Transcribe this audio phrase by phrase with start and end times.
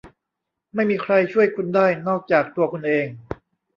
[0.75, 3.05] ไม่มีใครช่วยคุณได้นอกจากตัวคุณเอง